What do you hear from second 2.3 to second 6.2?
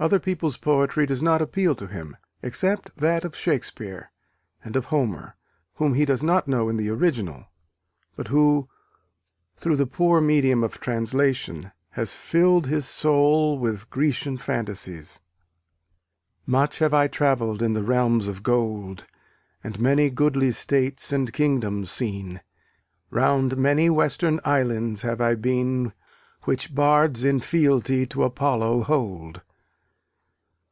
except that of Shakespeare, and of Homer whom he